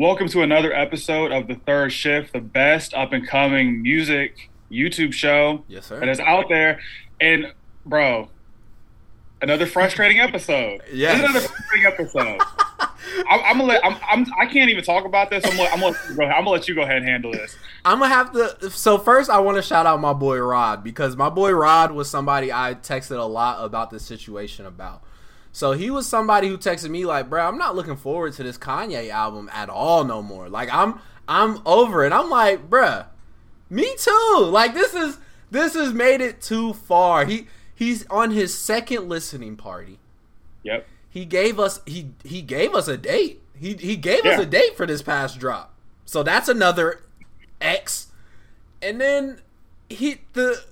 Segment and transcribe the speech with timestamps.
[0.00, 5.12] Welcome to another episode of the Third Shift, the best up and coming music YouTube
[5.12, 6.00] show Yes, sir.
[6.00, 6.80] that is out there.
[7.20, 7.52] And
[7.84, 8.30] bro,
[9.42, 10.80] another frustrating episode.
[10.90, 12.40] Is another frustrating episode.
[13.28, 13.84] I'm, I'm gonna let.
[13.84, 14.26] I'm, I'm.
[14.40, 15.44] I can't even talk about this.
[15.44, 15.54] I'm.
[15.58, 15.92] Gonna, I'm gonna.
[15.92, 17.54] let you go- I'm gonna let you go ahead and handle this.
[17.84, 18.70] I'm gonna have to.
[18.70, 22.08] So first, I want to shout out my boy Rod because my boy Rod was
[22.08, 25.02] somebody I texted a lot about this situation about.
[25.52, 28.58] So he was somebody who texted me like, "Bro, I'm not looking forward to this
[28.58, 30.48] Kanye album at all no more.
[30.48, 33.06] Like, I'm I'm over it." I'm like, "Bruh,
[33.68, 34.36] me too.
[34.40, 35.18] Like, this is
[35.50, 39.98] this has made it too far." He he's on his second listening party.
[40.62, 40.86] Yep.
[41.08, 43.42] He gave us he he gave us a date.
[43.58, 45.74] He he gave us a date for this past drop.
[46.04, 47.02] So that's another
[47.60, 48.08] X.
[48.80, 49.40] And then
[49.88, 50.62] he the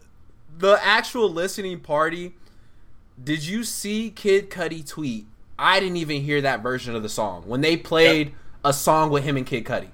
[0.56, 2.34] the actual listening party.
[3.22, 5.26] Did you see Kid Cudi tweet?
[5.58, 8.32] I didn't even hear that version of the song when they played
[8.64, 9.88] a song with him and Kid Cudi.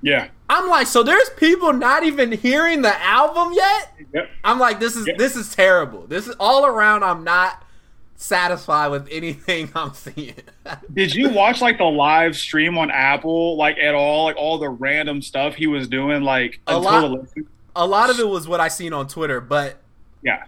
[0.00, 0.28] Yeah.
[0.48, 3.92] I'm like, so there's people not even hearing the album yet?
[4.14, 4.30] Yep.
[4.44, 5.14] I'm like, this is Yeah.
[5.18, 6.06] this is terrible.
[6.06, 7.02] This is all around.
[7.02, 7.64] I'm not
[8.14, 10.34] satisfied with anything I'm seeing.
[10.92, 14.68] Did you watch like the live stream on Apple, like at all, like all the
[14.68, 17.28] random stuff he was doing, like A until lot.
[17.76, 19.76] a lot of it was what I seen on Twitter, but
[20.22, 20.44] Yeah.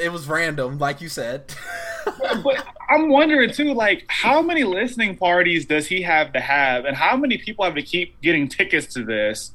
[0.00, 1.54] It was random, like you said.
[2.42, 6.96] but I'm wondering too, like, how many listening parties does he have to have, and
[6.96, 9.52] how many people have to keep getting tickets to this?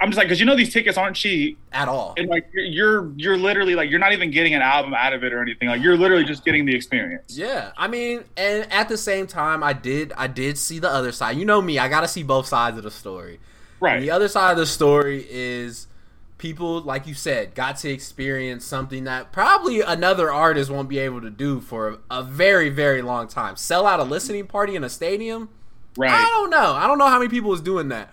[0.00, 2.14] I'm just like, because you know these tickets aren't cheap, At all.
[2.18, 5.22] and like you're, you're you're literally like you're not even getting an album out of
[5.22, 5.68] it or anything.
[5.68, 7.38] Like you're literally just getting the experience.
[7.38, 11.12] Yeah, I mean, and at the same time, I did, I did see the other
[11.12, 11.36] side.
[11.38, 13.38] You know me, I gotta see both sides of the story.
[13.80, 13.94] Right.
[13.94, 15.86] And the other side of the story is
[16.44, 21.22] people, like you said, got to experience something that probably another artist won't be able
[21.22, 23.56] to do for a, a very, very long time.
[23.56, 25.48] Sell out a listening party in a stadium.
[25.96, 26.12] Right.
[26.12, 26.74] I don't know.
[26.74, 28.12] I don't know how many people was doing that.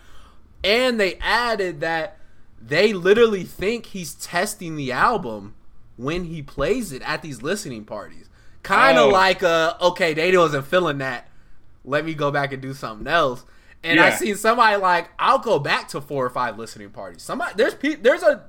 [0.63, 2.19] And they added that
[2.61, 5.53] they literally think he's testing the album
[5.97, 8.29] when he plays it at these listening parties.
[8.63, 9.09] Kind of Oh.
[9.09, 11.27] like uh okay, they wasn't feeling that.
[11.83, 13.43] Let me go back and do something else.
[13.83, 14.15] And I Yeah.
[14.15, 17.23] seen somebody like I'll go back to four or five listening parties.
[17.23, 18.43] Somebody there's pe- there's a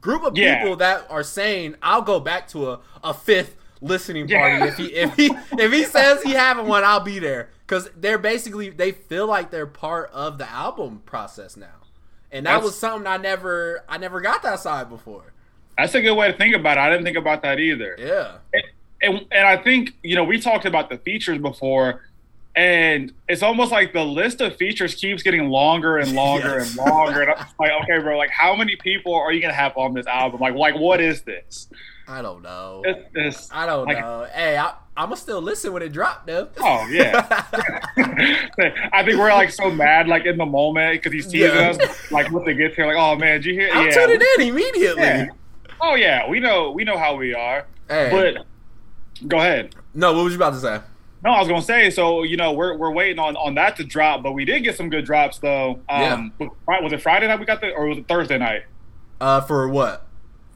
[0.00, 0.58] group of Yeah.
[0.58, 4.58] people that are saying I'll go back to a, a fifth listening Yeah.
[4.58, 7.88] party if he if he if he says he having one I'll be there because
[7.96, 11.66] they're basically they feel like they're part of the album process now
[12.30, 15.32] and that That's- was something I never I never got that side before
[15.78, 16.80] That's a good way to think about it.
[16.80, 17.96] I didn't think about that either.
[17.98, 18.36] yeah
[19.02, 22.02] and, and I think you know we talked about the features before,
[22.56, 26.76] and it's almost like the list of features keeps getting longer and longer Yes.
[26.76, 27.22] and longer.
[27.22, 30.06] And I'm like, okay, bro, like how many people are you gonna have on this
[30.06, 30.40] album?
[30.40, 31.68] Like, like what is this?
[32.06, 35.72] I don't know This, this I don't like- know hey I I'm gonna still listen
[35.72, 37.26] when it dropped though Oh yeah,
[38.92, 41.70] I think we're like so mad, like in the moment, because he's teasing Yeah.
[41.70, 42.10] us.
[42.12, 43.70] Like when they get here, like, oh man, did you hear?
[43.72, 45.26] I'm yeah, tuning in immediately yeah.
[45.80, 47.66] Oh yeah, we know, we know how we are.
[47.88, 49.74] hey But go ahead.
[49.94, 50.80] no what was you about to say
[51.24, 51.88] No, I was gonna say.
[51.90, 54.76] So you know, we're we're waiting on on that to drop, but we did get
[54.76, 55.80] some good drops though.
[55.88, 56.32] Um,
[56.68, 58.64] was it Friday night we got the, or was it Thursday night?
[59.20, 60.06] uh for what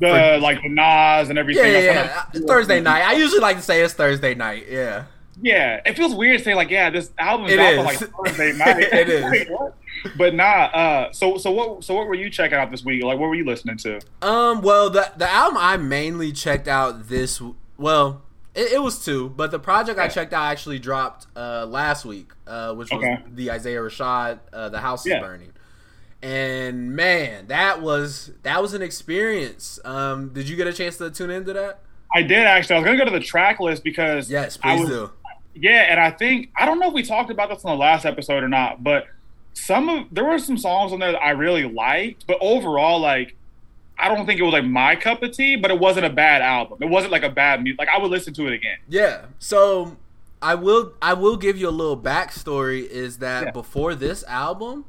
[0.01, 1.73] The For- like the Nas and everything.
[1.73, 2.23] yeah, yeah.
[2.35, 5.05] Uh, Thursday night I usually like to say it's Thursday night yeah
[5.41, 8.53] Yeah, it feels weird to say like, yeah, this album It dropped on like Thursday
[8.59, 8.79] night.
[8.81, 9.23] It is.
[9.23, 9.75] Like, what?
[10.19, 10.45] But nah.
[10.65, 13.03] Uh, so so what so what were you checking out this week?
[13.05, 14.01] Like, what were you listening to?
[14.23, 17.41] Um, well, the the album I mainly checked out this
[17.79, 18.23] well,
[18.59, 22.33] it, it was two, but the project I checked out actually dropped uh last week,
[22.47, 23.23] uh, which was Okay.
[23.35, 25.53] the Isaiah Rashad, uh, the house is burning,
[26.23, 29.79] and man, that was that was an experience.
[29.85, 31.81] Um, did you get a chance to tune into that?
[32.15, 32.77] I did actually.
[32.77, 35.11] I was gonna go to the track list because Yes, please was, do.
[35.55, 38.05] Yeah, and I think I don't know if we talked about this in the last
[38.05, 39.07] episode or not, but
[39.55, 43.35] some of there were some songs on there that I really liked, but overall, like
[43.99, 46.41] I don't think it was like my cup of tea, but it wasn't a bad
[46.43, 46.79] album.
[46.81, 47.79] It wasn't like a bad music.
[47.81, 48.79] Like I would listen to it again.
[48.89, 49.25] Yeah.
[49.39, 49.97] So
[50.41, 53.51] I will I will give you a little backstory is that Yeah.
[53.51, 54.85] before this album,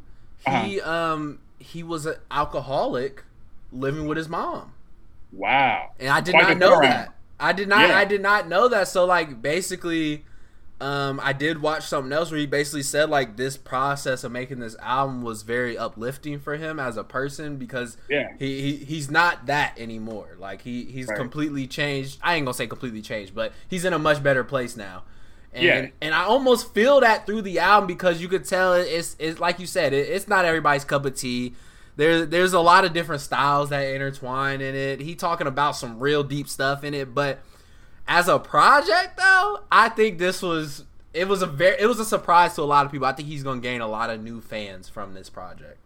[0.47, 3.23] he um he was an alcoholic
[3.71, 4.73] living with his mom.
[5.31, 5.91] Wow.
[6.00, 7.13] And I did Quite not know that.
[7.39, 7.97] I did not Yeah.
[7.97, 8.88] I did not know that.
[8.88, 10.23] So like basically
[10.81, 14.59] um I did watch something else where he basically said like this process of making
[14.59, 18.29] this album was very uplifting for him as a person because Yeah.
[18.39, 20.35] he, he he's not that anymore.
[20.39, 21.17] Like he he's Right.
[21.17, 22.19] completely changed.
[22.21, 25.03] I ain't gonna say completely changed, but he's in a much better place now.
[25.53, 25.87] And Yeah.
[26.01, 29.59] and I almost feel that through the album because you could tell it's it's like
[29.59, 31.55] you said, it, it's not everybody's cup of tea.
[31.97, 35.01] There, there's a lot of different styles that intertwine in it.
[35.01, 37.39] He talking about some real deep stuff in it, but
[38.09, 40.83] as a project though, I think this was
[41.13, 43.07] it was a very it was a surprise to a lot of people.
[43.07, 45.77] I think he's gonna gain a lot of new fans from this project.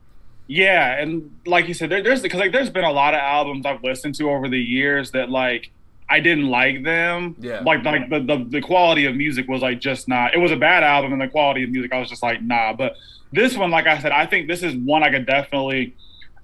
[0.47, 3.65] Yeah, and like you said, there, there's because like there's been a lot of albums
[3.65, 5.69] I've listened to over the years that like
[6.09, 7.35] I didn't like them.
[7.39, 7.59] Yeah.
[7.59, 10.33] Like like the, the the quality of music was like just not.
[10.33, 12.73] It was a bad album, and the quality of music I was just like nah.
[12.73, 12.95] But
[13.33, 15.95] this one, like I said, I think this is one I could definitely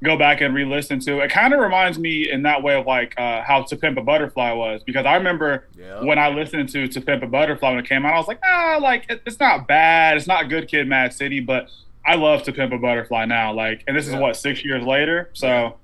[0.04, 1.20] go back and re-listen to.
[1.20, 4.02] It kind of reminds me in that way of like uh, how To Pimp a
[4.02, 6.02] Butterfly was because I remember Yeah.
[6.04, 8.40] when I listened to To Pimp a Butterfly when it came out, I was like,
[8.46, 10.16] ah, like it, it's not bad.
[10.18, 11.70] It's not Good Kid, Mad City, but
[12.06, 13.54] I love To Pimp a Butterfly now.
[13.54, 15.76] Like, and this is what six years later, so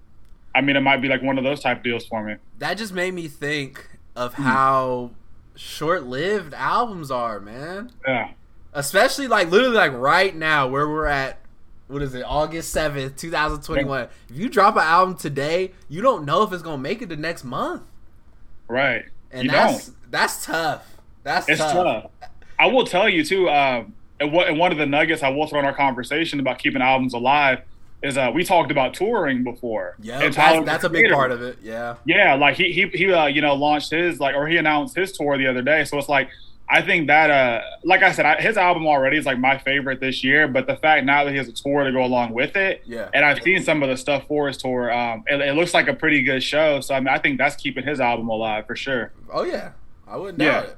[0.55, 2.35] I mean, it might be like one of those type deals for me.
[2.59, 4.43] That just made me think of Hmm.
[4.43, 5.11] how
[5.57, 7.91] short-lived albums are, man.
[8.07, 8.29] Yeah,
[8.73, 11.39] Especially like literally like right now where we're at
[11.87, 14.07] what is it, August seventh, two thousand twenty one.
[14.29, 17.15] If you drop an album today, you don't know if it's gonna make it the
[17.17, 17.83] next month.
[18.67, 19.05] right.
[19.31, 20.11] And you that's don't.
[20.11, 20.87] that's tough.
[21.23, 21.73] That's It's tough.
[21.73, 22.11] tough.
[22.57, 23.49] I will tell you too.
[23.49, 23.91] And,
[24.31, 27.13] what, and one of the nuggets I will throw in our conversation about keeping albums
[27.13, 27.63] alive
[28.01, 29.95] is uh, we talked about touring before.
[30.01, 31.57] Yeah, that's, that's a big part of it.
[31.61, 31.95] Yeah.
[32.05, 35.11] Yeah, like he he he uh, you know launched his like or he announced his
[35.11, 35.83] tour the other day.
[35.83, 36.29] So it's like
[36.67, 39.99] I think that uh like I said, I, his album already is like my favorite
[39.99, 40.47] this year.
[40.47, 43.09] But the fact now that he has a tour to go along with it, Yeah.
[43.13, 45.87] and I've seen some of the stuff for his tour, um, it, it looks like
[45.87, 46.79] a pretty good show.
[46.81, 49.11] So I mean, I think that's keeping his album alive for sure.
[49.31, 49.71] Oh yeah.
[50.07, 50.51] I wouldn't Yeah.
[50.61, 50.77] doubt it.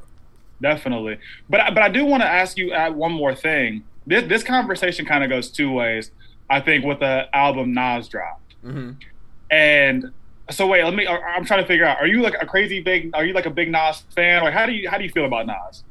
[0.61, 1.19] Definitely.
[1.49, 3.83] But I- but I do want to ask you uh, one more thing.
[4.05, 6.11] This this conversation kind of goes two ways.
[6.49, 8.55] I think with the album Nas dropped.
[8.61, 8.91] hmm
[9.51, 10.11] And
[10.51, 11.05] so wait, let me.
[11.07, 11.97] I- I'm trying to figure out.
[11.99, 13.11] Are you like a crazy big?
[13.13, 14.43] Are you like a big Nas fan?
[14.43, 15.83] Like how do you how do you feel about Nas?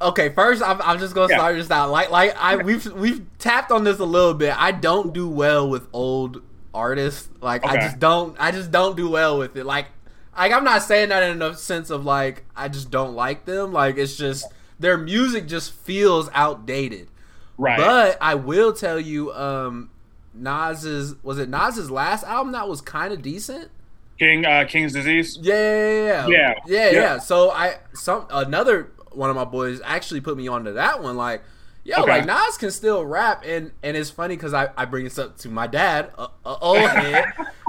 [0.00, 1.38] Okay, first I'm, I'm just gonna Yeah.
[1.38, 1.90] start this out.
[1.90, 4.54] Like like I we've we've tapped on this a little bit.
[4.60, 6.42] I don't do well with old
[6.74, 7.28] artists.
[7.40, 9.64] Like I just don't I just don't do well with it.
[9.64, 9.86] Like
[10.36, 13.72] like I'm not saying that in a sense of like I just don't like them.
[13.72, 14.44] Like it's just
[14.80, 17.08] their music just feels outdated.
[17.56, 17.78] Right.
[17.78, 19.90] But I will tell you, um,
[20.34, 23.70] Nas's was it Nas's last album that was kind of decent.
[24.18, 25.38] King uh, King's Disease.
[25.40, 26.26] Yeah, yeah, Yeah.
[26.28, 26.90] yeah, yeah, Yeah.
[27.00, 27.18] yeah.
[27.18, 31.16] So I some another one of my boys actually put me onto that one.
[31.16, 31.42] Like,
[31.84, 32.10] yo, Okay.
[32.10, 35.36] like Nas can still rap, and and it's funny because I, I bring this up
[35.38, 37.24] to my dad, a, a old head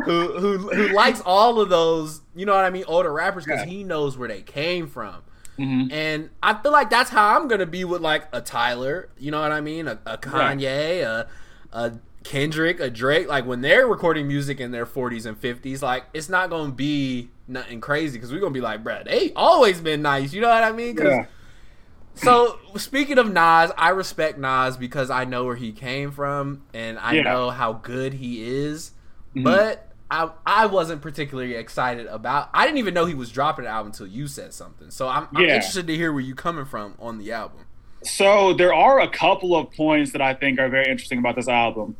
[0.06, 3.64] who who who likes all of those, you know what I mean, older rappers because
[3.64, 5.16] he knows where they came from.
[5.58, 9.32] hmm And I feel like that's how I'm gonna be with like a Tyler, you
[9.32, 11.28] know what I mean, a, a Kanye, a,
[11.72, 13.28] a Kendrick, a Drake.
[13.28, 17.30] Like when they're recording music in their 40s and 50s, like it's not gonna be
[17.48, 20.34] nothing crazy because we're gonna be like, bruh, they always been nice.
[20.34, 20.98] You know what I mean?
[20.98, 21.26] Yeah.
[22.16, 27.00] So speaking of Nas, I respect Nas because I know where he came from and
[27.00, 27.24] I Yeah.
[27.24, 28.92] know how good he is.
[29.36, 29.44] Mhm.
[29.44, 32.50] But I I wasn't particularly excited about.
[32.54, 34.92] I didn't even know he was dropping an album until you said something.
[34.92, 37.62] So I'm, I'm interested to hear where you coming from on the album.
[38.04, 41.48] So there are a couple of points that I think are very interesting about this
[41.48, 41.96] album.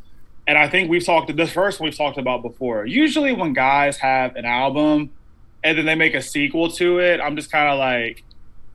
[0.48, 2.86] And I think we've talked this first one we've talked about before.
[2.86, 5.12] Usually when guys have an album
[5.64, 8.24] and then they make a sequel to it, I'm just kind of like,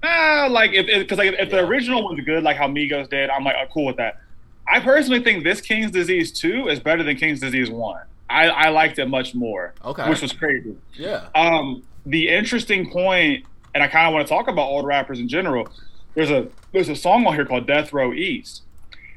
[0.02, 3.44] ah, like if because like if the original one's good, like how Migos did, I'm
[3.44, 4.18] like, oh, cool with that.
[4.66, 8.02] I personally think this King's Disease two is better than King's Disease one.
[8.30, 10.08] I, I liked it much more, Okay.
[10.08, 10.76] which was crazy.
[10.94, 11.28] Yeah.
[11.34, 13.44] Um, the interesting point,
[13.74, 15.68] and I kind of want to talk about old rappers in general.
[16.14, 18.62] There's a there's a song on here called Death Row East,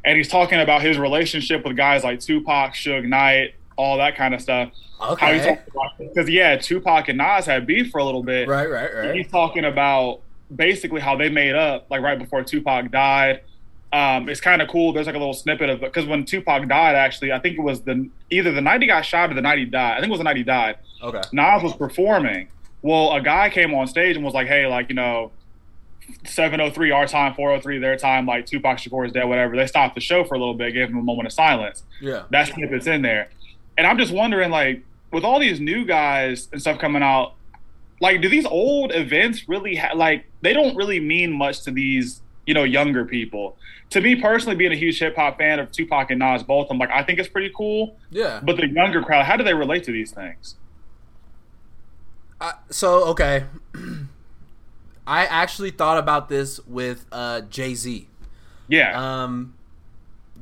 [0.03, 4.33] and he's talking about his relationship with guys like Tupac, Suge Knight, all that kind
[4.33, 4.71] of stuff.
[5.01, 5.57] Okay.
[5.97, 8.47] because yeah, Tupac and Nas had beef for a little bit.
[8.47, 8.69] Right.
[8.69, 8.93] Right.
[8.93, 9.15] Right.
[9.15, 10.21] He's talking about
[10.55, 13.41] basically how they made up, like right before Tupac died.
[13.93, 14.93] Um, it's kind of cool.
[14.93, 17.61] There's like a little snippet of it because when Tupac died, actually, I think it
[17.61, 19.93] was the either the night he got shot or the night he died.
[19.93, 20.77] I think it was the night he died.
[21.01, 21.21] Okay.
[21.33, 22.47] Nas was performing.
[22.83, 25.31] Well, a guy came on stage and was like, "Hey, like you know,
[26.23, 28.25] 7:03 our time, 4:03 their time.
[28.25, 30.89] Like Tupac Shakur is dead, whatever." They stopped the show for a little bit, gave
[30.89, 31.83] him a moment of silence.
[31.99, 32.23] Yeah.
[32.29, 33.29] That snippet's in there,
[33.77, 37.33] and I'm just wondering, like, with all these new guys and stuff coming out,
[37.99, 42.21] like, do these old events really ha- like they don't really mean much to these
[42.45, 43.57] you know younger people?
[43.91, 46.77] To me personally, being a huge hip hop fan of Tupac and Nas, both, I'm
[46.77, 47.97] like, I think it's pretty cool.
[48.09, 48.39] Yeah.
[48.41, 50.55] But the younger crowd, how do they relate to these things?
[52.39, 53.45] I, so okay,
[55.11, 58.07] I actually thought about this with uh, Jay Z.
[58.67, 59.23] Yeah.
[59.23, 59.55] Um,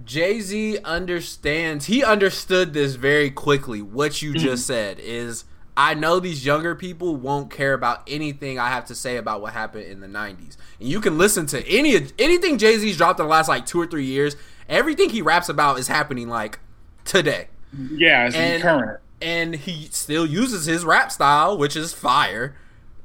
[0.06, 1.86] Jay Z understands.
[1.86, 3.82] He understood this very quickly.
[3.82, 5.46] What you just said is,
[5.76, 9.54] I know these younger people won't care about anything I have to say about what
[9.54, 10.56] happened in the '90s.
[10.80, 13.82] And you can listen to any anything Jay Z's dropped in the last like two
[13.82, 14.36] or three years.
[14.70, 16.60] Everything he raps about is happening like
[17.06, 19.00] today Yeah, it's And- current.
[19.20, 22.56] and he still uses his rap style, which is fire.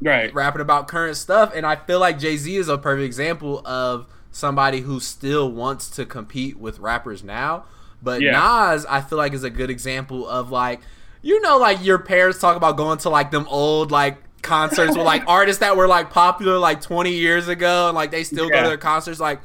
[0.00, 0.32] Right.
[0.34, 1.52] rapping about current stuff.
[1.54, 5.88] And I feel like Jay Z is a perfect example of somebody who still wants
[5.90, 7.64] to compete with rappers now.
[8.02, 8.32] But Yeah.
[8.32, 10.80] Nas, I feel like is a good example of like,
[11.22, 15.06] you know, like your parents talk about going to like them old like concerts with
[15.06, 18.62] like artists that were like popular like 20 years ago and like they still go
[18.62, 19.20] to their concerts.
[19.20, 19.40] Like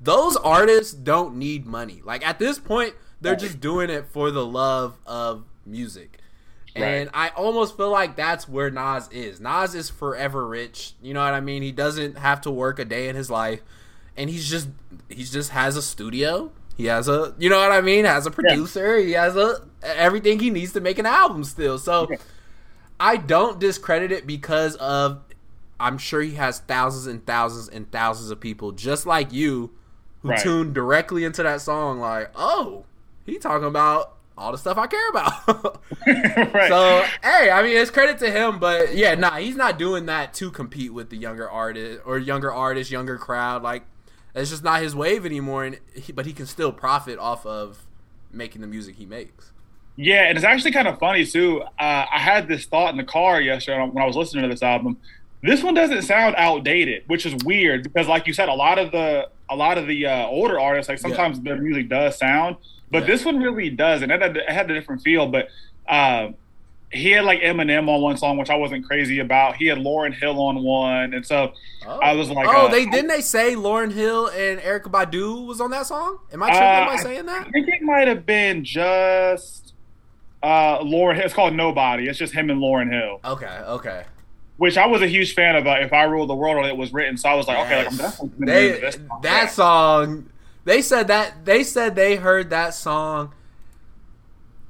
[0.00, 2.02] those artists don't need money.
[2.04, 6.18] Like at this point, they're just doing it for the love of music.
[6.76, 6.84] Right.
[6.84, 9.40] And I almost feel like that's where Nas is.
[9.40, 10.94] Nas is forever rich.
[11.02, 11.62] You know what I mean?
[11.62, 13.60] He doesn't have to work a day in his life.
[14.16, 14.68] And he's just
[15.08, 16.50] he's just has a studio.
[16.76, 18.04] He has a you know what I mean?
[18.06, 18.96] Has a producer.
[18.98, 21.78] He has a everything he needs to make an album still.
[21.78, 22.16] So Yeah.
[23.00, 25.20] I don't discredit it because of
[25.80, 29.72] I'm sure he has thousands and thousands and thousands of people just like you
[30.22, 30.40] who Right.
[30.40, 32.84] tune directly into that song like, "Oh,
[33.26, 35.32] he talking about all the stuff I care about."
[36.54, 36.68] right.
[36.68, 40.34] So hey, I mean it's credit to him, but yeah, nah, he's not doing that
[40.34, 43.62] to compete with the younger artist or younger artist, younger crowd.
[43.62, 43.84] Like
[44.34, 45.64] it's just not his wave anymore.
[45.64, 47.86] And he, but he can still profit off of
[48.32, 49.52] making the music he makes.
[49.96, 51.62] Yeah, and it's actually kind of funny too.
[51.62, 54.62] Uh, I had this thought in the car yesterday when I was listening to this
[54.62, 54.96] album.
[55.42, 58.92] This one doesn't sound outdated, which is weird because, like you said, a lot of
[58.92, 62.56] the a lot of the uh, older artists, like sometimes their music does sound,
[62.92, 63.06] but Yeah.
[63.08, 65.26] this one really does, and it had, it had a different feel.
[65.26, 65.48] But
[65.88, 66.28] uh,
[66.92, 69.56] he had like Eminem on one song, which I wasn't crazy about.
[69.56, 71.52] He had Lauryn Hill on one, and so
[71.84, 75.44] Oh, I was like, oh, uh, they didn't they say Lauryn Hill and Erykah Badu
[75.46, 76.18] was on that song?
[76.32, 77.46] Am I tripping Uh, by saying that?
[77.48, 79.72] I think it might have been just
[80.44, 81.16] uh, Lauryn.
[81.16, 81.24] Hill.
[81.24, 82.08] It's called Nobody.
[82.08, 83.20] It's just him and Lauryn Hill.
[83.24, 84.04] Okay, okay.
[84.58, 85.66] which I was a huge fan of.
[85.66, 87.90] Uh, if I ruled the world, it was written, so I was like, okay, like,
[87.90, 88.94] I'm definitely gonna they this.
[88.96, 89.20] song.
[89.22, 90.26] that song.
[90.64, 93.34] They said that they said they heard that song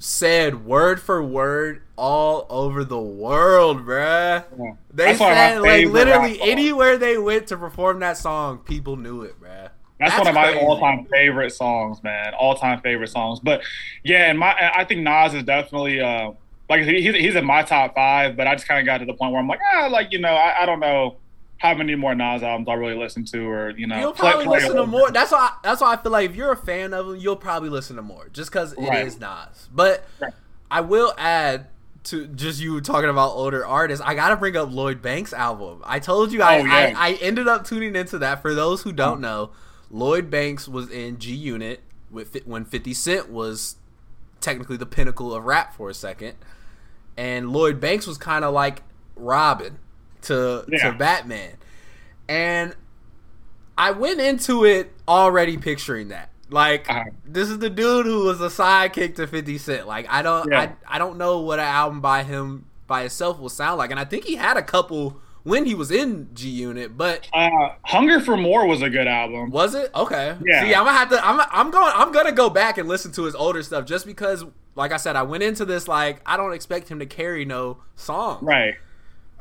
[0.02, 4.44] said word for word all over the world, bruh.
[4.58, 4.72] Yeah.
[4.92, 8.58] They That's one of my said like literally anywhere they went to perform that song,
[8.58, 9.70] people knew it, bruh.
[10.00, 10.66] That's, one of my crazy.
[10.66, 12.34] all-time favorite songs, man.
[12.34, 13.38] All-time favorite songs.
[13.38, 13.62] But
[14.02, 16.32] yeah, and my I think Nas is definitely uh
[16.68, 18.37] like he's he's in my top five.
[18.37, 20.18] But I just kind of got to the point where I'm like, ah, like you
[20.18, 21.18] know, I, I don't know
[21.62, 24.59] how many more Nas albums I really listen to, or you know, You'll probably play
[24.59, 25.12] listen to more.
[25.12, 25.52] That's why.
[25.62, 28.02] That's why I feel like if you're a fan of him, you'll probably listen to
[28.02, 29.21] more, just because it is Right.
[29.21, 29.69] Nas.
[29.73, 30.33] But Right.
[30.73, 31.69] I will add
[32.04, 34.04] to just you talking about older artists.
[34.04, 35.83] I gotta bring up Lloyd Banks' album.
[35.85, 36.95] I told you I, Oh, yeah.
[36.97, 38.42] I, I ended up tuning into that.
[38.42, 39.23] For those who don't mm.
[39.23, 39.50] know,
[39.88, 43.76] Lloyd Banks was in G Unit with when Fifty Cent was
[44.40, 46.35] technically the pinnacle of rap for a second,
[47.16, 48.83] and Lloyd Banks was kind of like
[49.14, 49.78] Robin
[50.23, 50.91] to Yeah.
[50.91, 51.57] to Batman,
[52.29, 52.75] and
[53.76, 56.31] I went into it already picturing that.
[56.50, 57.05] Like Uh-huh.
[57.25, 59.87] this is the dude who was a sidekick to 50 Cent.
[59.87, 60.61] Like I don't Yeah.
[60.61, 63.91] I, I don't know what an album by him by itself will sound like.
[63.91, 67.71] And I think he had a couple when he was in G Unit, but Uh,
[67.85, 69.50] Hunger for More was a good album.
[69.50, 69.91] was it?
[69.95, 70.37] Okay.
[70.45, 70.61] Yeah.
[70.62, 73.25] See, I'm gonna have to I'm I'm going I'm gonna go back and listen to
[73.25, 76.52] his older stuff just because like I said, I went into this like I don't
[76.52, 78.41] expect him to carry no song.
[78.43, 78.75] Right.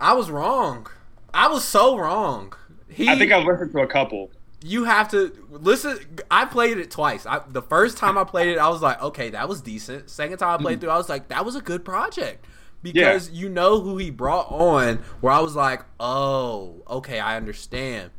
[0.02, 0.88] I was wrong.
[1.34, 2.54] I was so wrong.
[2.90, 4.32] He, I think I've listened to a couple.
[4.64, 5.98] you have to listen.
[6.30, 7.26] I played it twice.
[7.26, 10.10] I, the first time I played it, I was like, okay, that was decent.
[10.10, 10.82] Second time I played mm-hmm.
[10.82, 12.46] through, I was like, that was a good project
[12.84, 14.98] because you know who he brought on.
[15.22, 18.12] Where I was like, oh, okay, I understand.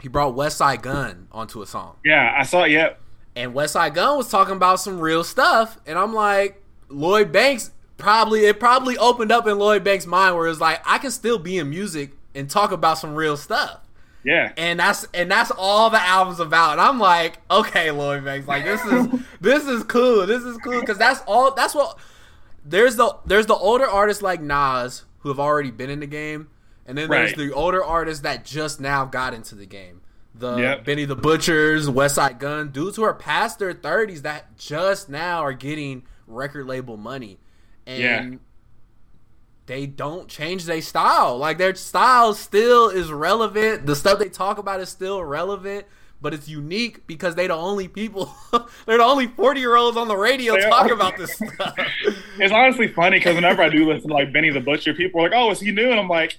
[0.00, 2.62] He brought Westside Gunn onto a song, Yeah, I saw.
[2.64, 2.70] it.
[2.72, 2.98] Yep.
[3.36, 7.70] and Westside Gunn was talking about some real stuff, and I'm like, Lloyd Banks
[8.00, 11.38] probably it probably opened up in Lloyd Banks' mind where it's like, I can still
[11.38, 13.80] be in music and talk about some real stuff
[14.24, 14.52] yeah.
[14.56, 16.72] and that's and that's all the album's about.
[16.72, 19.08] And I'm like, okay, Lloyd Banks, like this is
[19.40, 20.26] this is cool.
[20.26, 21.54] This is cool because that's all.
[21.54, 21.98] That's what
[22.64, 26.48] there's the there's the older artists like Nas who have already been in the game,
[26.86, 27.48] and then there's Right.
[27.48, 30.00] the older artists that just now got into the game.
[30.34, 30.84] The Yep.
[30.84, 35.52] Benny the Butchers, Westside Gunn, dudes who are past their thirties that just now are
[35.52, 37.38] getting record label money,
[37.86, 38.38] and Yeah.
[39.66, 41.36] they don't change their style.
[41.38, 43.86] Like their style still is relevant.
[43.86, 45.86] The stuff they talk about is still relevant,
[46.20, 48.34] but it's unique because they're the only people.
[48.86, 50.94] they're the only forty year olds on the radio They talking are.
[50.94, 51.74] about this stuff.
[52.38, 55.24] It's honestly funny because whenever I do listen to like Benny the Butcher, people are
[55.24, 56.38] like, "Oh, is he new?" And I'm like,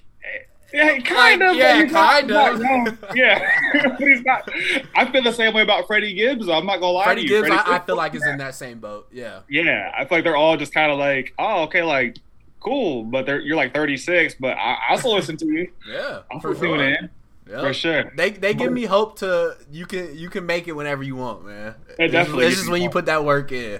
[0.74, 1.56] "Yeah, kind Like, of.
[1.58, 2.62] yeah, but he's not- kind not of.
[2.62, 3.52] young." Yeah,
[3.84, 4.50] but he's not.
[4.96, 6.48] I feel the same way about Freddie Gibbs.
[6.50, 7.42] I'm not gonna lie Freddie to you.
[7.42, 9.08] Gibbs, Freddie I, I feel like is in that same boat.
[9.12, 9.40] Yeah.
[9.50, 12.18] Yeah, I feel like they're all just kind of like, "Oh, okay, like
[12.60, 15.72] cool," but they're you're like 36, but I, I still listen to you.
[15.90, 16.20] Yeah.
[16.32, 16.82] I'm For sure.
[16.84, 17.10] in
[17.50, 17.60] Yeah.
[17.62, 18.12] for sure.
[18.16, 21.46] They they give me hope to you can you can make it whenever you want,
[21.46, 21.76] man.
[22.00, 23.80] It definitely gives just when you put that work in.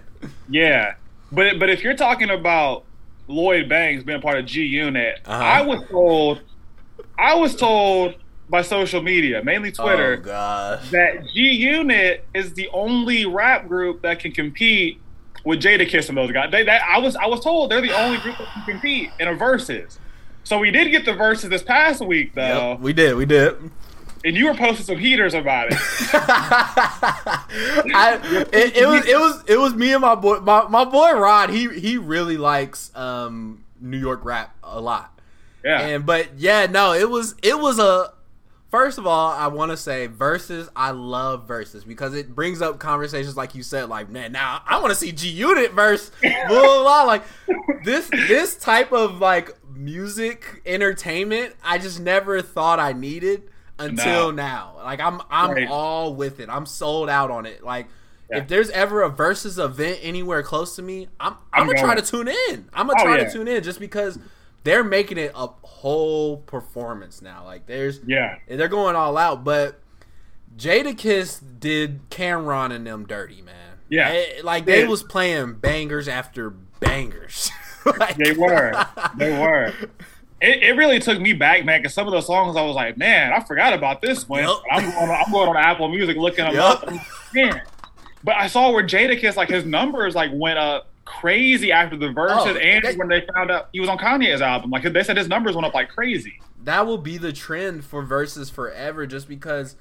[0.50, 0.96] Yeah,
[1.32, 2.84] but but if you're talking about
[3.28, 5.42] Lloyd Banks being part of G Unit, Uh-huh.
[5.42, 6.42] I was told,
[7.22, 8.16] I was told
[8.50, 14.20] by social media, mainly Twitter, Oh that G Unit is the only rap group that
[14.20, 15.00] can compete
[15.46, 16.52] with Jadakiss and those guys.
[16.52, 19.28] They, that, I was I was told they're the only group that can compete in
[19.28, 19.98] a Verzuz.
[20.44, 23.16] So we did get the Verzuz this past week though, Yep, we did.
[23.16, 23.56] We did.
[24.26, 25.78] and you were posting some heaters about it.
[26.94, 28.20] I,
[28.52, 31.50] it, it was it was it was me and my boy my, my boy Rod.
[31.52, 35.11] He he really likes um New York rap a lot.
[35.64, 38.14] Yeah, And but yeah, no, it was it was a
[38.70, 40.70] first of all, I want to say Verzuz.
[40.76, 44.80] I love Verzuz because it brings up conversations like you said, like man, now I
[44.80, 47.04] want to see G Unit verse, blah, blah blah.
[47.04, 47.24] Like
[47.84, 53.44] this this type of like music entertainment, I just never thought I needed
[53.80, 54.32] until No.
[54.32, 54.74] now.
[54.84, 55.68] Like I'm I'm Right.
[55.70, 56.50] all with it.
[56.50, 57.64] I'm sold out on it.
[57.64, 57.88] Like.
[58.30, 58.38] Yeah.
[58.38, 61.96] If there's ever a Verzuz event anywhere close to me, I'm I'm, I'm gonna try
[61.96, 62.70] to tune in.
[62.72, 63.26] I'm gonna Oh, try yeah.
[63.26, 64.18] to tune in just because
[64.64, 67.44] they're making it a whole performance now.
[67.46, 69.80] Like there's yeah, they're going all out, but
[70.58, 73.56] Jadakiss did Cam'ron and them dirty, man.
[73.90, 74.10] Yeah.
[74.10, 74.88] Eh, like they Yeah.
[74.88, 77.50] was playing bangers after bangers.
[77.84, 78.74] Like- they were,
[79.18, 79.74] they were.
[80.40, 81.80] It, it really took me back, man.
[81.82, 84.44] Because some of the songs, I was like, man, I forgot about this one.
[84.44, 84.56] Yep.
[84.72, 86.64] I'm going, on, I'm going on Apple Music looking them Yep.
[86.64, 86.90] up.
[87.34, 87.62] Man,
[88.24, 92.08] but I saw where Jada Jadakiss, like his numbers, like went up crazy after the
[92.08, 94.70] Verzuz, Oh, and they- when they found out he was on Kanye's album.
[94.72, 96.40] Like they said, his numbers went up like crazy.
[96.64, 99.76] that will be the trend for Verzuz forever just because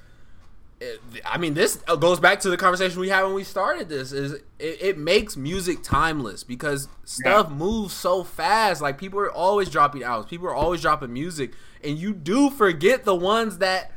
[0.79, 4.11] it, I mean this goes back to the conversation we had when we started this
[4.11, 4.41] is it,
[4.81, 8.81] it makes music timeless because stuff moves so fast.
[8.81, 10.27] Like people are always dropping albums.
[10.29, 11.53] People are always dropping music.
[11.83, 13.91] And you do forget the ones that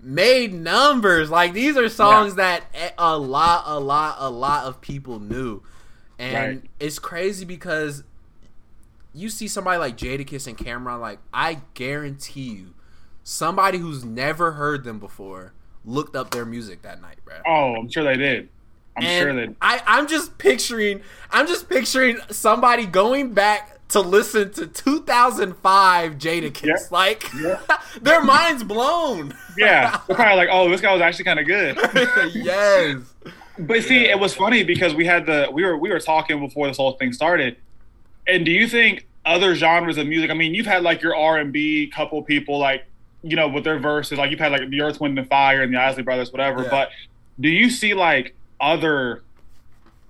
[0.00, 1.30] made numbers.
[1.30, 2.64] Like these are songs that
[2.96, 5.62] a lot a lot a lot of people knew
[6.18, 6.70] and Right.
[6.80, 8.04] it's crazy because
[9.12, 12.74] you see somebody like Jadakiss and Cam'ron, like I guarantee you,
[13.22, 15.52] somebody who's never heard them before
[15.84, 17.34] looked up their music that night, bro.
[17.46, 18.48] Oh, I'm sure they did.
[18.96, 19.54] I'm And sure they.
[19.60, 21.00] I, I'm just picturing,
[21.30, 26.64] I'm just picturing somebody going back to listen to 2005 Jadakiss.
[26.64, 26.74] Yeah.
[26.90, 27.60] Like, Yeah.
[28.00, 29.34] their minds blown.
[29.58, 31.76] Yeah, they're probably like, oh, this guy was actually kind of good.
[32.34, 32.96] yes.
[33.58, 36.66] But see, it was funny because we had the we were we were talking before
[36.66, 37.56] this whole thing started.
[38.26, 40.30] And do you think other genres of music?
[40.30, 42.84] I mean, you've had like your R and B couple people like
[43.22, 45.72] you know with their Verzuz, like you've had like the Earth, Wind, and Fire and
[45.72, 46.62] the Isley Brothers, whatever.
[46.62, 46.70] Yeah.
[46.70, 46.90] But
[47.38, 49.22] do you see like other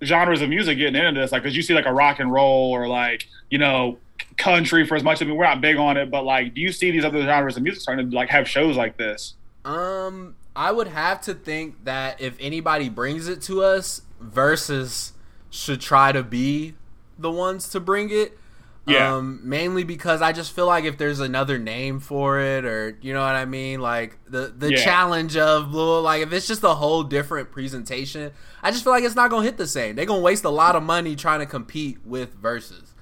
[0.03, 1.33] genres of music getting into this?
[1.33, 3.99] Like, because you see like a rock and roll or like you know
[4.37, 5.21] country for as much.
[5.21, 7.57] I mean, we're not big on it, but like, do you see these other genres
[7.57, 9.35] of music starting to like have shows like this?
[9.65, 15.13] Um, I would have to think that if anybody brings it to us, Verzuz
[15.51, 16.75] should try to be
[17.19, 18.39] the ones to bring it.
[18.87, 19.15] Yeah.
[19.17, 23.15] Um, mainly because I just feel like if there's another name for it, or you
[23.15, 24.85] know what I mean, like the the Yeah.
[24.85, 28.31] challenge of Blue, like if it's just a whole different presentation,
[28.63, 29.97] I just feel like it's not gonna hit the same.
[29.97, 32.93] They're gonna waste a lot of money trying to compete with Verzuz.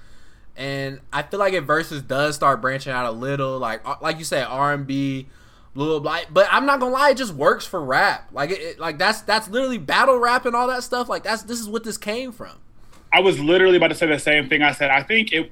[0.55, 4.19] And I feel like if Verzuz does start branching out a little, like uh, like
[4.19, 5.27] you said, R and B,
[5.73, 6.19] blah blah.
[6.31, 8.29] But I'm not gonna lie, it just works for rap.
[8.31, 11.09] Like it, it- like that's that's literally battle rap and all that stuff.
[11.09, 12.51] Like that's this is what this came from.
[13.11, 14.61] I was literally about to say the same thing.
[14.63, 15.51] I said I think it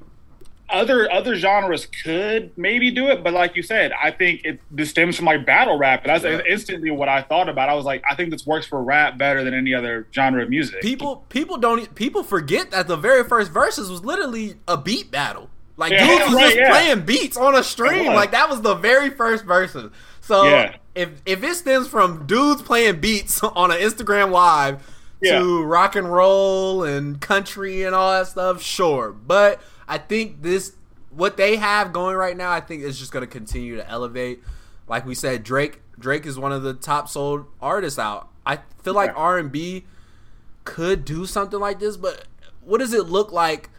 [0.70, 4.90] other other genres could maybe do it, but like you said, I think it this
[4.90, 6.06] stems from like battle rap.
[6.06, 6.40] And that's Yeah.
[6.50, 7.68] instantly what I thought about.
[7.68, 10.50] I was like, I think this works for rap better than any other genre of
[10.50, 10.82] music.
[10.82, 15.50] People people don't people forget that the very first Verzuz was literally a beat battle.
[15.76, 16.70] Like Yeah, dudes was right, just yeah.
[16.72, 18.14] playing beats on a stream.
[18.14, 19.92] Like that was the very first Verzuz.
[20.32, 20.76] So Yeah.
[20.96, 24.82] if if it stems from dudes playing beats on an Instagram live
[25.22, 25.40] Yeah.
[25.40, 29.12] to rock and roll and country and all that stuff, sure.
[29.12, 30.72] But I think this
[31.10, 34.42] what they have going right now, I think is just gonna continue to elevate.
[34.88, 38.30] Like we said, Drake Drake is one of the top sold artists out.
[38.46, 39.84] I feel like R and B
[40.64, 42.24] could do something like this, but
[42.62, 43.70] what does it look like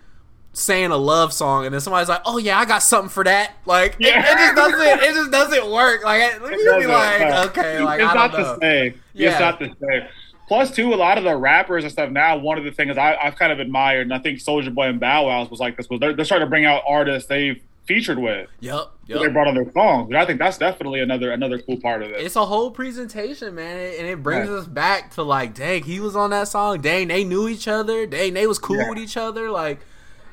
[0.54, 3.52] saying a love song and then somebody's like, "Oh yeah, I got something for that."
[3.66, 4.20] Like it- Yeah.
[4.20, 6.04] it, just doesn't it just doesn't work.
[6.04, 7.42] Like it, It you'd be like, no.
[7.44, 9.00] "Okay, like it's I not don't know." the same.
[9.14, 9.30] Yeah.
[9.30, 10.08] It's not the same.
[10.48, 12.36] Plus, too, a lot of the rappers and stuff now.
[12.36, 15.00] One of the things I, I've kind of admired, and I think Soulja Boy and
[15.00, 18.18] Bow Wow was like this was they're, they're starting to bring out artists they've featured
[18.18, 18.48] with.
[18.60, 22.02] Yep, They brought on their songs, and I think that's definitely another another cool part
[22.02, 22.20] of it.
[22.20, 24.56] It's a whole presentation, man, and it brings Yeah.
[24.56, 26.82] us back to like, dang, he was on that song.
[26.82, 28.04] Dang, they knew each other.
[28.06, 28.90] Dang, they was cool Yeah.
[28.90, 29.50] with each other.
[29.50, 29.80] Like,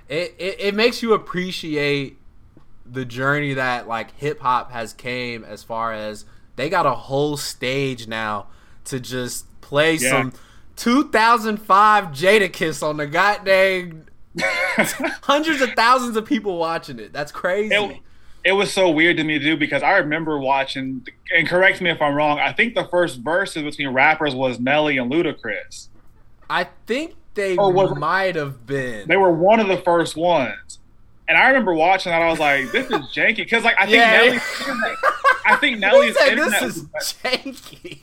[0.09, 2.17] it, it it makes you appreciate
[2.85, 7.37] the journey that like hip hop has came as far as they got a whole
[7.37, 8.47] stage now
[8.85, 10.09] to just play Yeah.
[10.09, 10.33] some
[10.75, 14.05] 2005 Jadakiss on the goddamn
[15.23, 17.13] hundreds of thousands of people watching it.
[17.13, 17.73] That's crazy.
[17.75, 17.99] It,
[18.45, 21.05] it was so weird to me to do because I remember watching.
[21.35, 22.39] And correct me if I'm wrong.
[22.39, 25.89] I think the first Verzuz between rappers was Nelly and Ludacris.
[26.49, 29.07] I think they Or was might have been.
[29.07, 30.79] They were one of the first ones.
[31.27, 32.21] And I remember watching that.
[32.23, 34.11] I was like, "This is janky," because like I think Yeah.
[34.17, 34.97] Nelly's internet,
[35.45, 37.99] I think Nelly's said internet, this is was- janky.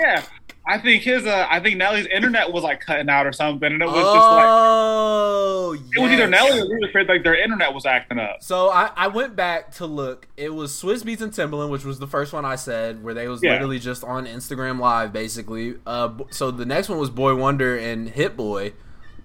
[0.00, 0.22] yeah,
[0.68, 3.80] I think his, uh, I think Nelly's internet was like cutting out or something, and
[3.80, 6.30] it was just like Oh, it was either yes.
[6.30, 8.42] Nelly or Ludacris, like their internet was acting up.
[8.42, 10.26] So I, I went back to look.
[10.36, 13.28] It was Swizz Beatz and Timbaland, which was the first one I said, where they
[13.28, 13.52] was Yeah.
[13.52, 15.76] literally just on Instagram Live, basically.
[15.86, 18.72] Uh, so the next one was Boy Wonder and Hit Boy.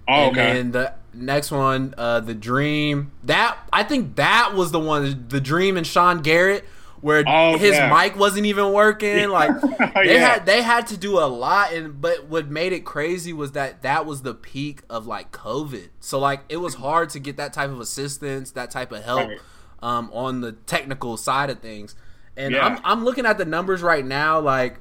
[0.08, 0.52] Oh, and okay.
[0.52, 3.12] then the next one, uh, the Dream.
[3.24, 6.64] That I think that was the one, the Dream and Sean Garrett,
[7.02, 7.92] where Oh, his yeah.
[7.94, 9.28] mic wasn't even working.
[9.28, 9.50] Like
[9.94, 10.28] they Yeah.
[10.34, 13.82] had they had to do a lot, and but what made it crazy was that
[13.82, 15.90] that was the peak of like COVID.
[16.00, 19.28] So like it was hard to get that type of assistance, that type of help
[19.28, 19.40] Right.
[19.82, 21.94] um, on the technical side of things.
[22.36, 22.64] And Yeah.
[22.64, 24.78] I'm I'm looking at the numbers right now, like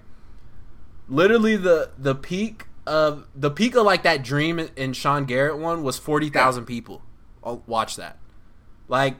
[1.10, 5.84] literally the the peak of the peak of like that Dream and Sean Garrett one
[5.84, 7.02] was forty thousand people.
[7.44, 8.18] Oh, watch that.
[8.88, 9.16] Like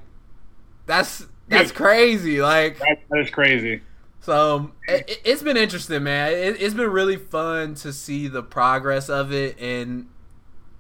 [0.86, 2.42] that's that's crazy.
[2.42, 3.82] Like that, that is crazy.
[4.22, 6.32] so it, it's been interesting, man.
[6.34, 10.08] It, it's been really fun to see the progress of it and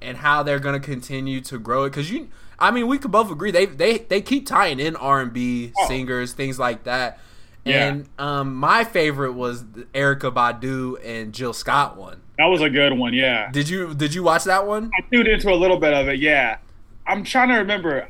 [0.02, 1.90] and how they're gonna continue to grow it.
[1.92, 5.22] Because you, I mean, we could both agree they they they keep tying in R
[5.22, 5.88] and B Oh.
[5.88, 7.20] singers, things like that.
[7.64, 7.88] Yeah.
[7.90, 12.20] And um, my favorite was the Erykah Badu and Jill Scott one.
[12.40, 13.14] That was a good one.
[13.14, 14.90] Yeah, Did you did you watch that one?
[14.98, 16.18] I tuned into a little bit of it.
[16.20, 16.58] Yeah,
[17.06, 18.10] I'm trying to remember.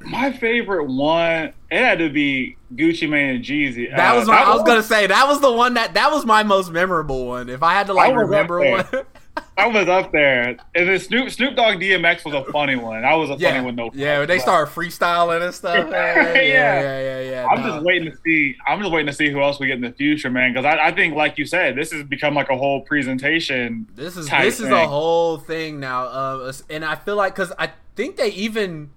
[0.00, 1.52] My favorite one.
[1.70, 3.90] It had to be Gucci Mane and Jeezy.
[3.94, 6.24] That Uh, was my, I was gonna say that was the one that that was
[6.24, 7.48] my most memorable one.
[7.48, 8.86] If I had to like I was remember one,
[9.56, 10.56] I was up there.
[10.74, 13.02] And then Snoop Snoop Dogg DMX was a funny one.
[13.02, 13.76] That was a yeah, funny one.
[13.76, 15.74] No, yeah, when they start freestyling and stuff.
[15.90, 17.46] Yeah, yeah, yeah, yeah, yeah.
[17.46, 17.68] I'm no.
[17.70, 18.56] just waiting to see.
[18.66, 20.52] I'm just waiting to see who else we get in the future, man.
[20.52, 23.86] Because I, I think, like you said, this has become like a whole presentation.
[23.94, 27.70] This is this is a whole thing now, uh, and I feel like because I
[27.96, 28.90] think they even,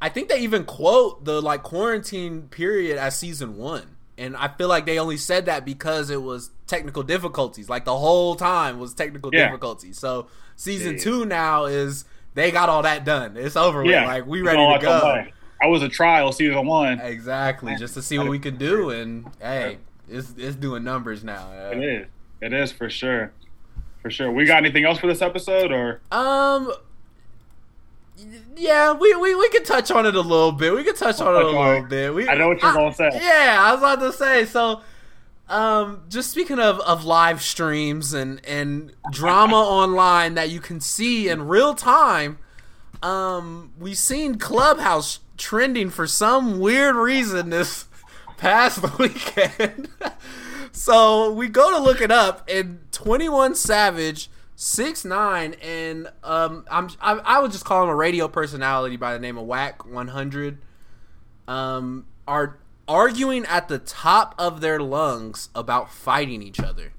[0.00, 4.68] I think they even quote the like quarantine period as season one, and I feel
[4.68, 7.68] like they only said that because it was technical difficulties.
[7.70, 9.46] Like the whole time was technical Yeah.
[9.46, 9.98] difficulties.
[9.98, 11.02] So season Yeah.
[11.02, 12.04] two now is
[12.34, 13.36] they got all that done.
[13.36, 13.94] It's over with.
[13.94, 15.24] Like we ready to go.
[15.62, 17.00] I was a trial season one.
[17.00, 19.78] Exactly, just to see what we can do, and hey,
[20.08, 21.48] it's it's doing numbers now.
[21.52, 21.70] yeah.
[21.70, 22.06] It is.
[22.42, 23.32] It is for sure.
[24.02, 24.30] For sure.
[24.30, 26.70] We got anything else for this episode, or Um.
[28.56, 30.74] Yeah, we, we, we can touch on it a little bit.
[30.74, 32.14] We can touch on it a little bit.
[32.14, 33.10] We, I know what you're gonna say.
[33.12, 34.46] Yeah, I was about to say.
[34.46, 34.80] So,
[35.48, 41.28] um, just speaking of, of live streams and and drama online that you can see
[41.28, 42.38] in real time,
[43.02, 47.84] um, we've seen Clubhouse trending for some weird reason this
[48.38, 49.88] past weekend.
[50.72, 54.30] so we go to look it up, and Twenty One Savage.
[54.58, 59.12] Six nine and um I'm I, I would just call him a radio personality by
[59.12, 60.58] the name of Wack one hundred
[61.48, 66.92] um, are arguing at the top of their lungs about fighting each other.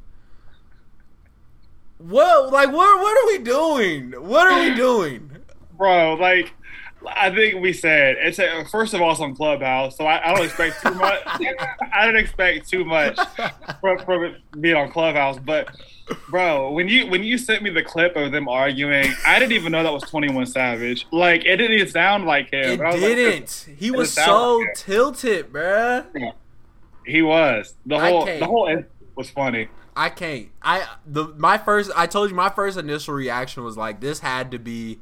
[1.97, 4.11] What, like, what, what are we doing?
[4.11, 5.31] What are we doing?
[5.73, 6.15] bro?
[6.15, 6.53] Like,
[7.05, 10.33] I think we said it's a, first of all it's on Clubhouse, so I, I
[10.33, 11.21] don't expect too much.
[11.93, 13.17] I don't expect too much
[13.81, 15.69] from, from it being on Clubhouse, but.
[16.29, 19.73] Bro, when you when you sent me the clip of them arguing, I didn't even
[19.73, 21.05] know that was Twenty One Savage.
[21.11, 22.79] Like it didn't even sound like him.
[22.79, 23.67] It was like, didn't.
[23.77, 24.75] He was sound so like it.
[24.77, 26.33] tilted, bruh.
[27.05, 27.73] He was.
[27.85, 28.83] The whole the whole
[29.15, 29.67] was funny.
[29.97, 30.47] I can't.
[30.61, 31.91] I the my first.
[31.93, 34.99] I told you my first initial reaction was like this had to be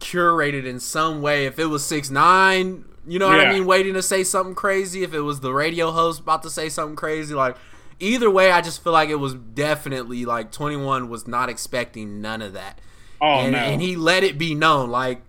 [0.00, 1.46] curated in some way.
[1.46, 5.02] If it was six nine, you know what I mean, waiting to say something crazy.
[5.02, 7.56] If it was the radio host about to say something crazy, like
[8.00, 12.20] either way, I just feel like it was definitely like twenty one was not expecting
[12.20, 12.80] none of that,
[13.20, 13.58] Oh and, no.
[13.58, 15.22] and he let it be known like,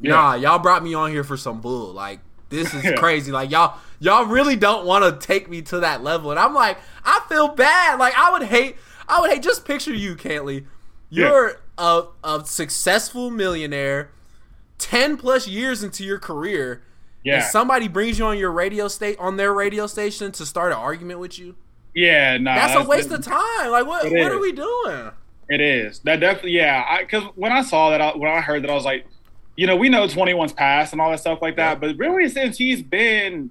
[0.00, 0.10] Yeah.
[0.12, 2.20] nah, y'all brought me on here for some bull, like.
[2.50, 3.30] This is crazy.
[3.30, 6.78] Like y'all, y'all really don't want to take me to that level, and I'm like,
[7.04, 8.00] I feel bad.
[8.00, 8.74] Like I would hate,
[9.06, 9.40] I would hate.
[9.40, 10.64] Just picture you, Cantley.
[11.10, 14.10] You're a, a successful millionaire,
[14.78, 16.82] ten plus years into your career,
[17.24, 17.48] yeah.
[17.48, 21.18] somebody brings you on your radio state on their radio station to start an argument
[21.18, 21.56] with you.
[21.94, 22.54] yeah, no.
[22.54, 23.70] That's, a waste of time.
[23.70, 24.04] Like what?
[24.04, 24.26] What is.
[24.26, 25.10] are we doing?
[25.48, 25.98] It is.
[26.00, 27.00] That definitely, yeah.
[27.00, 29.06] Because when I saw that, I, when I heard that, I was like,
[29.56, 32.56] you know, we know 21's passed and all that stuff like that, but really, since
[32.56, 33.50] he's been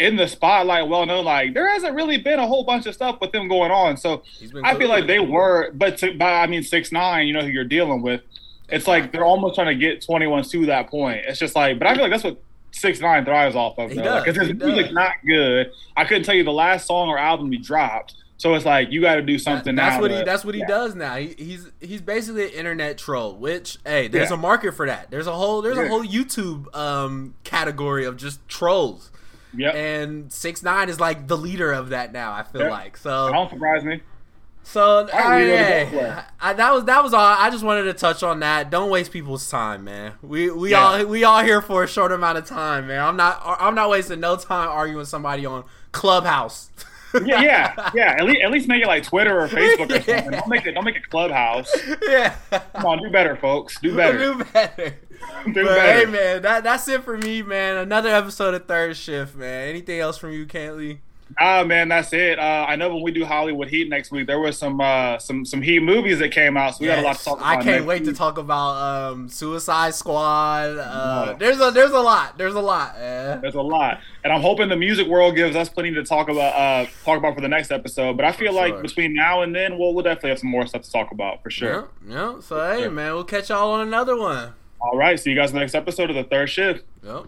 [0.00, 3.20] in the spotlight, well known, like there hasn't really been a whole bunch of stuff
[3.20, 3.96] with them going on.
[3.96, 4.22] So
[4.64, 7.48] I feel like they were, but to, by I mean six nine, you know who
[7.48, 8.22] you're dealing with.
[8.68, 11.22] It's like they're almost trying to get 21 to that point.
[11.26, 12.40] It's just like, but I feel like that's what
[12.72, 13.90] Six Nine thrives off of.
[13.90, 14.92] He Because he his music's does.
[14.94, 15.72] not good.
[15.96, 18.14] I couldn't tell you the last song or album he dropped.
[18.36, 20.00] So it's like you got to do something that's now.
[20.00, 20.66] what he that's what he yeah.
[20.66, 21.16] does now.
[21.16, 23.34] He, he's he's basically an internet troll.
[23.36, 24.34] Which hey, there's Yeah.
[24.36, 25.10] a market for that.
[25.10, 29.10] There's a whole there's a whole YouTube um category of just trolls.
[29.56, 29.74] Yep.
[29.74, 32.32] And six nine is like the leader of that now.
[32.32, 32.70] I feel Yeah.
[32.70, 33.30] like so.
[33.32, 34.00] Don't surprise me.
[34.62, 36.24] So I really wanna hey, go for it.
[36.40, 37.20] I, that was that was all.
[37.38, 38.70] I just wanted to touch on that.
[38.70, 40.12] Don't waste people's time, man.
[40.22, 40.80] We we Yeah.
[40.84, 43.02] all we all here for a short amount of time, man.
[43.02, 46.70] I'm not I'm not wasting no time arguing with somebody on Clubhouse.
[47.24, 48.14] Yeah, yeah, yeah.
[48.18, 50.16] At least, at least make it like Twitter or Facebook or Yeah.
[50.22, 50.30] something.
[50.30, 50.72] Don't make it.
[50.72, 51.68] Don't make it Clubhouse.
[52.08, 52.36] yeah.
[52.52, 53.80] Come on, do better, folks.
[53.80, 54.18] Do better.
[54.18, 54.94] Do better.
[55.46, 55.80] But better.
[55.80, 57.76] hey, man, that that's it for me, man.
[57.78, 59.68] Another episode of Third Shift, man.
[59.68, 60.98] Anything else from you, Cantley?
[61.38, 62.40] Ah, man, that's it.
[62.40, 65.44] Uh, I know when we do Hollywood Heat next week, there was some uh, some
[65.44, 67.58] some Heat movies that came out, so we got a lot to talk about.
[67.58, 70.76] I can't wait to talk about um, Suicide Squad.
[70.76, 71.36] Uh, No.
[71.38, 72.36] There's a there's a lot.
[72.36, 72.96] There's a lot.
[72.98, 73.40] Man.
[73.40, 76.54] There's a lot, and I'm hoping the music world gives us plenty to talk about.
[76.54, 78.16] Uh, talk about for the next episode.
[78.16, 78.82] But I feel For like sure.
[78.82, 81.50] between now and then, we'll we'll definitely have some more stuff to talk about for
[81.50, 81.88] sure.
[82.06, 82.40] Yeah, yeah.
[82.40, 82.90] So hey, sure.
[82.90, 84.54] man, we'll catch y'all on another one.
[84.80, 86.84] All right, see you guys next episode of the third shift.
[87.02, 87.26] Yep.